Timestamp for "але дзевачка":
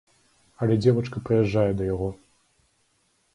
0.65-1.17